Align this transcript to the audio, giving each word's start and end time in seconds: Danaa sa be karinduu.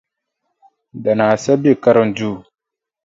Danaa 1.03 1.35
sa 1.43 1.53
be 1.61 1.71
karinduu. 1.83 2.35